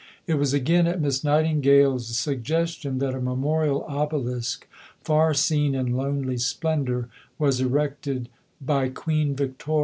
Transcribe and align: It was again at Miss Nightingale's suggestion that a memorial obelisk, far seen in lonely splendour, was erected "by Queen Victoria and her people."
It 0.25 0.33
was 0.33 0.51
again 0.51 0.87
at 0.87 0.99
Miss 0.99 1.23
Nightingale's 1.23 2.07
suggestion 2.07 2.97
that 2.97 3.13
a 3.13 3.21
memorial 3.21 3.83
obelisk, 3.83 4.67
far 5.03 5.35
seen 5.35 5.75
in 5.75 5.93
lonely 5.95 6.37
splendour, 6.39 7.07
was 7.37 7.61
erected 7.61 8.27
"by 8.59 8.89
Queen 8.89 9.35
Victoria 9.35 9.49
and 9.49 9.49
her 9.51 9.55
people." 9.59 9.79